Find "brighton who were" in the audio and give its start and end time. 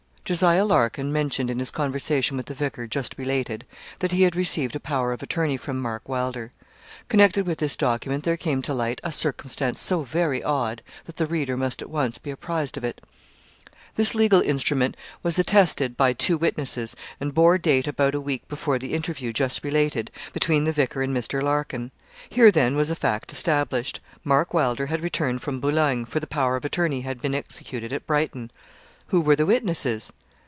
28.07-29.35